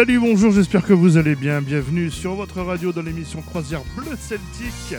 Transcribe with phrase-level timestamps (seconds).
[0.00, 1.60] Salut, bonjour, j'espère que vous allez bien.
[1.60, 4.96] Bienvenue sur votre radio dans l'émission Croisière Bleu Celtique.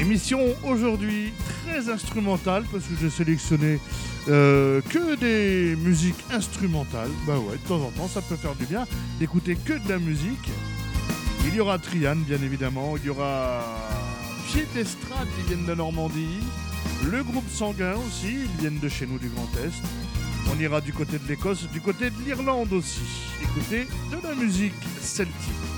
[0.00, 1.32] Émission aujourd'hui
[1.66, 3.80] très instrumentale parce que j'ai sélectionné
[4.28, 7.10] euh, que des musiques instrumentales.
[7.26, 8.86] Bah ouais, de temps en temps, ça peut faire du bien
[9.18, 10.48] d'écouter que de la musique.
[11.48, 12.96] Il y aura Trian, bien évidemment.
[12.98, 13.64] Il y aura
[14.46, 16.38] Pied d'Estrade qui viennent de Normandie.
[17.10, 19.82] Le groupe Sanguin aussi, ils viennent de chez nous du Grand Est.
[20.54, 23.00] On ira du côté de l'Écosse, du côté de l'Irlande aussi.
[23.42, 25.73] Écoutez de la musique celtique.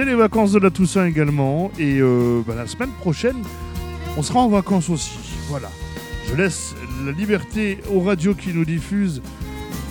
[0.00, 1.70] C'est les vacances de la Toussaint également.
[1.78, 3.36] Et euh, bah, la semaine prochaine,
[4.16, 5.18] on sera en vacances aussi.
[5.50, 5.70] Voilà.
[6.26, 9.20] Je laisse la liberté aux radios qui nous diffusent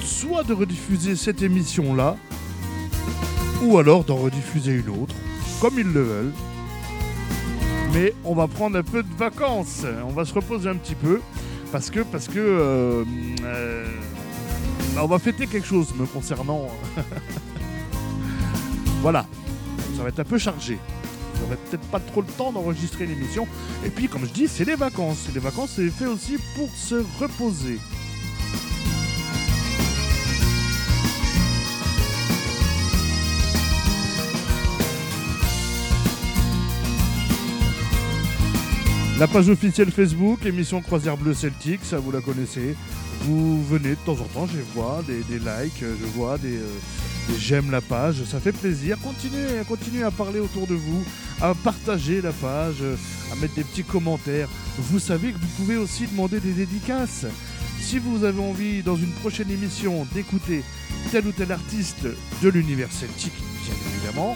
[0.02, 2.18] soit de rediffuser cette émission-là,
[3.62, 5.14] ou alors d'en rediffuser une autre,
[5.62, 6.34] comme ils le veulent.
[7.94, 9.86] Mais on va prendre un peu de vacances.
[10.08, 11.22] On va se reposer un petit peu.
[11.72, 13.04] Parce que, parce que, euh,
[13.44, 13.86] euh,
[14.96, 16.68] bah, on va fêter quelque chose me concernant.
[19.04, 19.28] voilà
[20.00, 20.80] ça va être un peu chargé.
[21.42, 23.46] J'aurai peut-être pas trop le temps d'enregistrer l'émission.
[23.86, 25.28] Et puis, comme je dis, c'est les vacances.
[25.34, 27.80] Les vacances, c'est fait aussi pour se reposer.
[39.20, 42.74] La page officielle Facebook, émission Croisière Bleu Celtique, ça vous la connaissez.
[43.24, 46.78] Vous venez de temps en temps, je vois des, des likes, je vois des, euh,
[47.38, 48.98] j'aime la page, ça fait plaisir.
[49.02, 51.04] Continuez, continuez à parler autour de vous,
[51.42, 52.84] à partager la page,
[53.32, 54.50] à mettre des petits commentaires.
[54.78, 57.26] Vous savez que vous pouvez aussi demander des dédicaces.
[57.82, 60.64] Si vous avez envie, dans une prochaine émission, d'écouter
[61.12, 62.08] tel ou tel artiste
[62.42, 63.34] de l'univers celtique,
[63.66, 64.36] bien évidemment,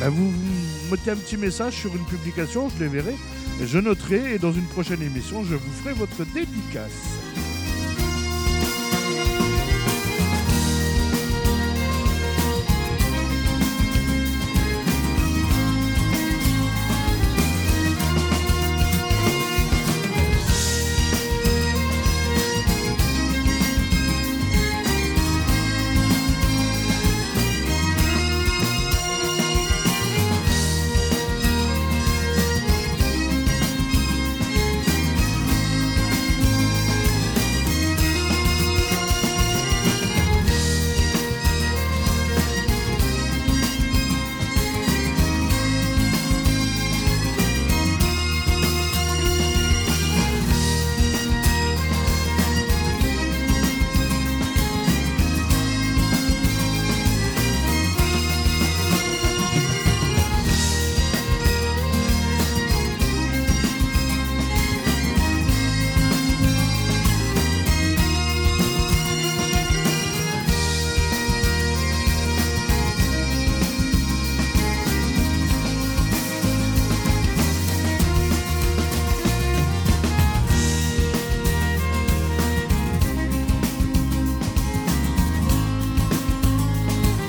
[0.00, 0.32] ben vous
[0.90, 3.14] mettez un petit message sur une publication, je les verrai,
[3.64, 7.55] je noterai et dans une prochaine émission, je vous ferai votre dédicace.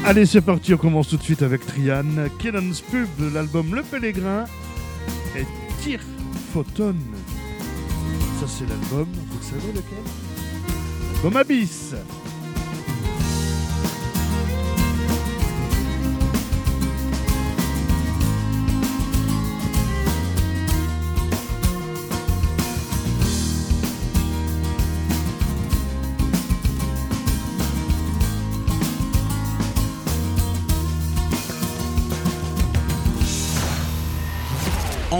[0.08, 2.06] Allez, c'est parti, on commence tout de suite avec Trian,
[2.40, 4.46] Killen's Pub, l'album Le Pèlerin
[5.36, 5.44] et
[5.82, 6.00] Tire
[6.54, 6.96] Photon.
[8.40, 9.98] Ça, c'est l'album, vous savez lequel?
[11.12, 11.94] L'album Abyss.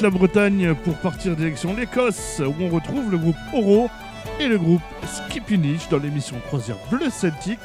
[0.00, 3.90] La Bretagne pour partir direction l'Écosse, où on retrouve le groupe Oro
[4.38, 7.58] et le groupe Skipinich dans l'émission Croisière Bleu Celtique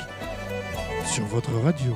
[1.06, 1.96] sur votre radio.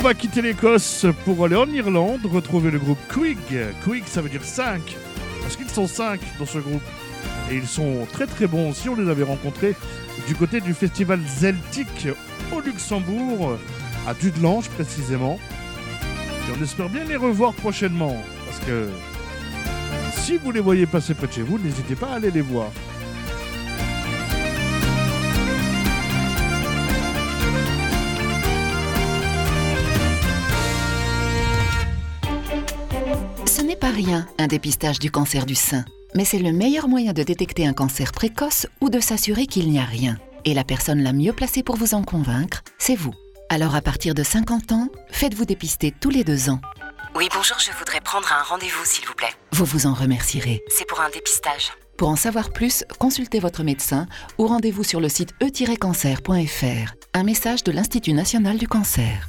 [0.00, 3.36] On va quitter l'Écosse pour aller en Irlande, retrouver le groupe Quig.
[3.84, 4.80] Quig, ça veut dire 5,
[5.42, 6.80] parce qu'ils sont 5 dans ce groupe.
[7.50, 9.76] Et ils sont très très bons aussi, on les avait rencontrés
[10.26, 12.08] du côté du festival Celtic
[12.50, 13.58] au Luxembourg,
[14.08, 15.38] à Dudelange précisément.
[16.48, 18.88] Et on espère bien les revoir prochainement, parce que
[20.14, 22.70] si vous les voyez passer près de chez vous, n'hésitez pas à aller les voir.
[33.80, 35.84] Pas rien, un dépistage du cancer du sein.
[36.14, 39.78] Mais c'est le meilleur moyen de détecter un cancer précoce ou de s'assurer qu'il n'y
[39.78, 40.18] a rien.
[40.44, 43.14] Et la personne la mieux placée pour vous en convaincre, c'est vous.
[43.48, 46.60] Alors à partir de 50 ans, faites-vous dépister tous les deux ans.
[47.14, 49.32] Oui, bonjour, je voudrais prendre un rendez-vous, s'il vous plaît.
[49.52, 50.62] Vous vous en remercierez.
[50.68, 51.72] C'est pour un dépistage.
[51.96, 54.06] Pour en savoir plus, consultez votre médecin
[54.38, 56.94] ou rendez-vous sur le site e-cancer.fr.
[57.14, 59.26] Un message de l'Institut national du cancer.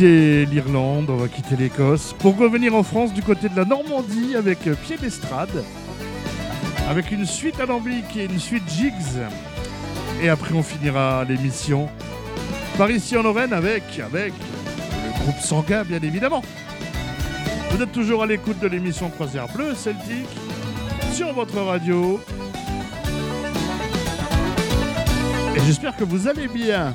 [0.00, 4.34] Quitter l'Irlande, on va quitter l'Écosse pour revenir en France du côté de la Normandie
[4.34, 5.62] avec Pied d'Estrade,
[6.88, 8.94] avec une suite alambique et une suite jigs.
[10.22, 11.90] Et après, on finira l'émission
[12.78, 14.32] par ici en Lorraine avec, avec
[15.04, 16.42] le groupe Sanguin, bien évidemment.
[17.70, 20.30] Vous êtes toujours à l'écoute de l'émission Croisière Bleue Celtique
[21.12, 22.18] sur votre radio.
[25.54, 26.94] Et j'espère que vous allez bien.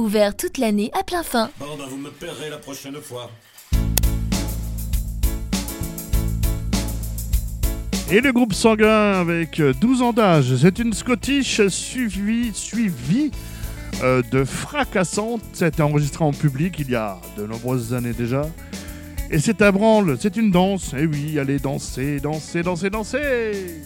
[0.00, 1.50] ouvert toute l'année à plein fin.
[1.58, 3.30] Bon, ben vous me paierez la prochaine fois.
[8.10, 13.30] Et le groupe sanguin avec 12 ans d'âge, c'est une Scottish suivie, suivie
[14.02, 15.42] euh, de fracassante.
[15.52, 18.42] C'était enregistré en public il y a de nombreuses années déjà.
[19.30, 20.92] Et c'est à branle, c'est une danse.
[20.94, 23.80] Et oui, allez danser, danser, danser, danser.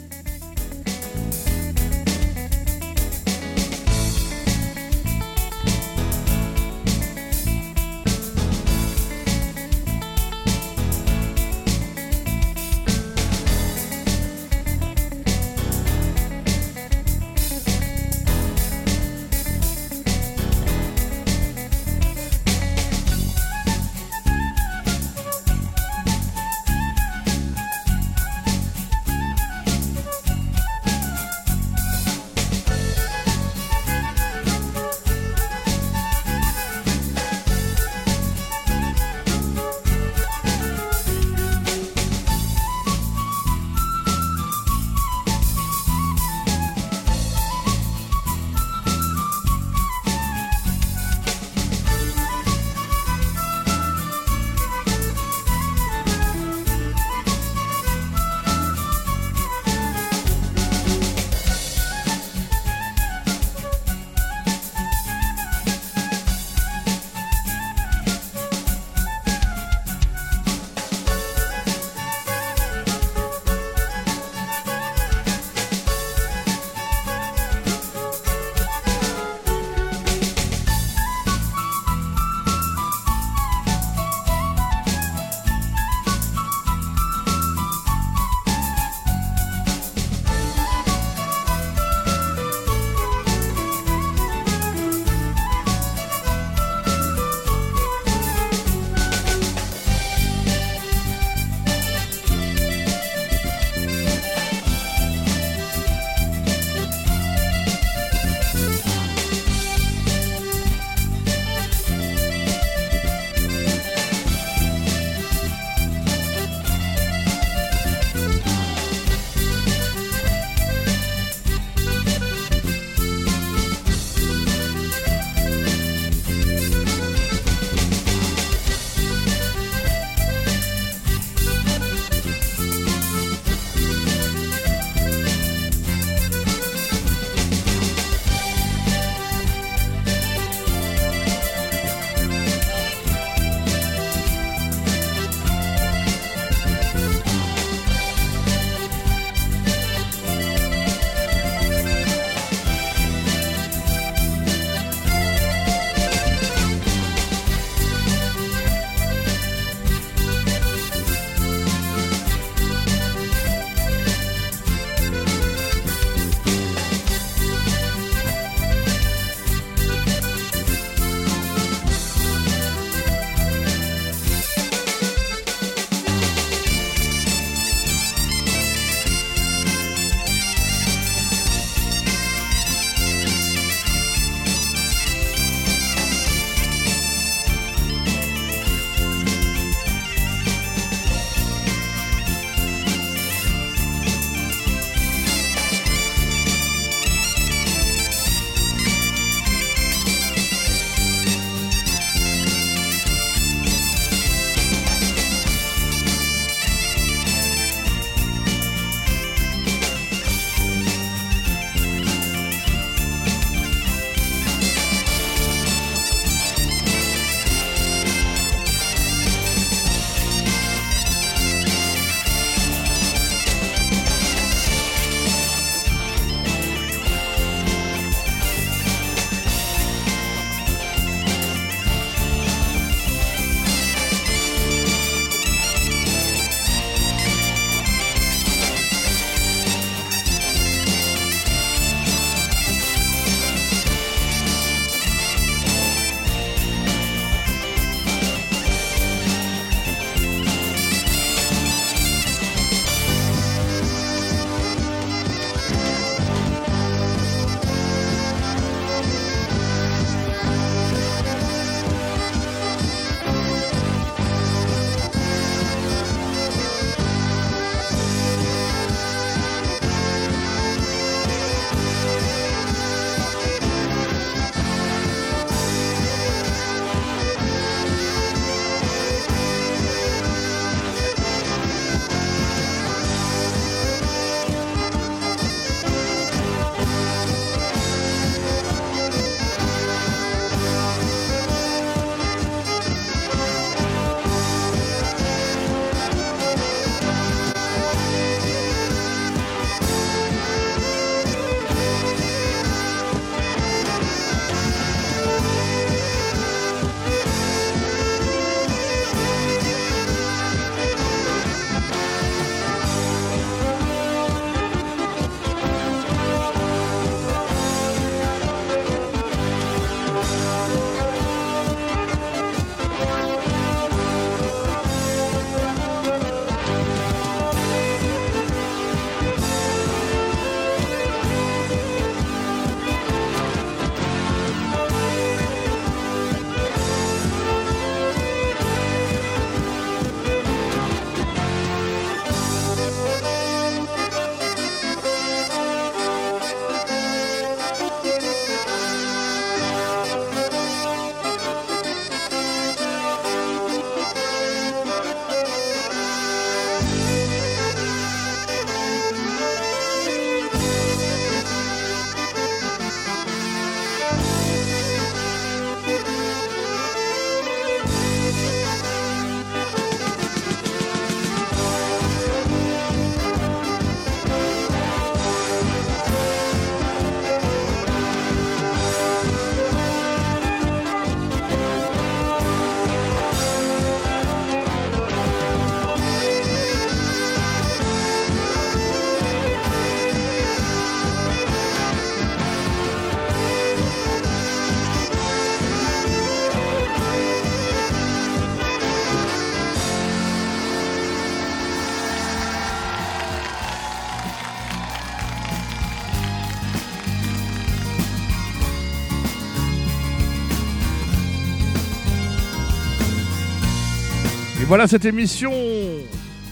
[414.75, 415.53] Voilà cette émission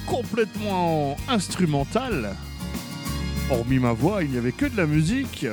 [0.06, 2.36] complètement instrumentale.
[3.50, 5.44] Hormis ma voix, il n'y avait que de la musique.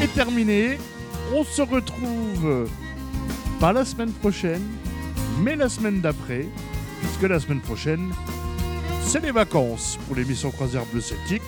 [0.00, 0.78] Est terminée.
[1.34, 2.66] On se retrouve
[3.60, 4.62] pas la semaine prochaine,
[5.42, 6.46] mais la semaine d'après,
[7.02, 8.08] puisque la semaine prochaine,
[9.02, 11.42] c'est les vacances pour l'émission Croisière Bleu Celtique.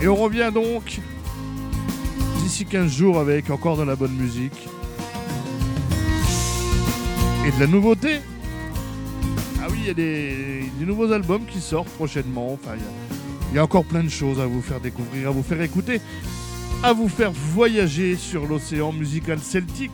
[0.00, 1.00] Et on revient donc
[2.38, 4.70] d'ici 15 jours avec encore de la bonne musique
[7.46, 8.20] et de la nouveauté.
[9.62, 12.52] Ah oui, il y a des, nouveaux albums qui sortent prochainement.
[12.52, 12.72] Enfin,
[13.50, 16.00] il y, a encore plein de choses à vous faire découvrir, à vous faire écouter,
[16.82, 19.92] à vous faire voyager sur l'océan musical celtique.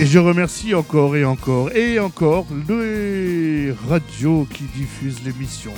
[0.00, 5.72] Et je remercie encore et encore et encore les radios qui diffusent l'émission.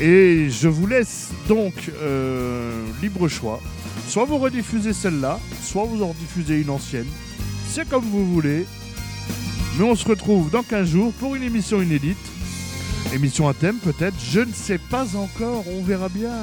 [0.00, 3.60] Et je vous laisse donc euh, libre choix.
[4.08, 7.08] Soit vous rediffusez celle-là, soit vous en rediffusez une ancienne.
[7.68, 8.64] C'est comme vous voulez.
[9.78, 12.16] Mais on se retrouve dans 15 jours pour une émission inédite.
[13.12, 16.38] Émission à thème peut-être, je ne sais pas encore, on verra bien.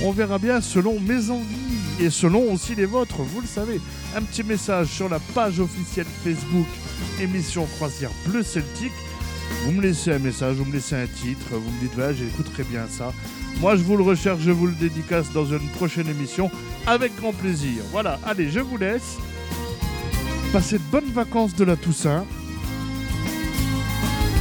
[0.00, 3.80] On verra bien selon mes envies et selon aussi les vôtres, vous le savez.
[4.16, 6.66] Un petit message sur la page officielle Facebook
[7.20, 8.92] émission Croisière Bleu Celtique.
[9.64, 12.86] Vous me laissez un message, vous me laissez un titre, vous me dites, j'écouterai bien
[12.88, 13.12] ça.
[13.60, 16.50] Moi, je vous le recherche, je vous le dédicace dans une prochaine émission
[16.86, 17.82] avec grand plaisir.
[17.92, 19.16] Voilà, allez, je vous laisse.
[20.52, 22.24] Passez de bonnes vacances de la Toussaint.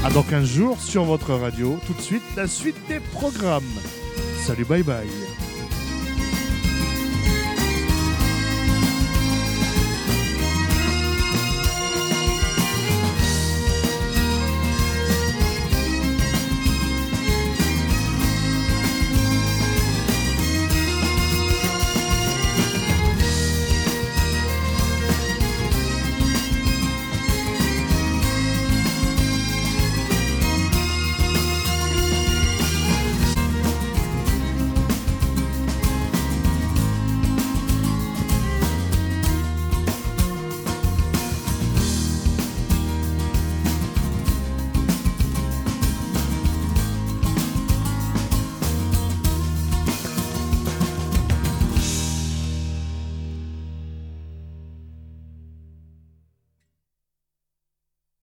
[0.04, 1.80] À dans 15 jours sur votre radio.
[1.88, 3.64] Tout de suite, la suite des programmes.
[4.45, 5.33] Salut, bye bye.